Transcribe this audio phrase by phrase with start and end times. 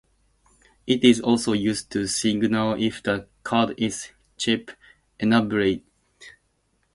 [0.87, 5.81] It is also used to signal if the card is chip-enabled.